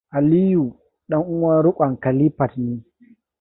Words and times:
Aliyu 0.09 0.79
ɗan 1.07 1.19
uwan 1.33 1.61
riƙon 1.63 1.97
Khalifat 1.99 2.57
ne. 2.57 2.83